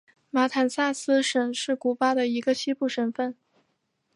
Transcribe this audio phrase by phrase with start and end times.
[0.31, 3.35] 马坦萨斯省是古巴的一个西部省份。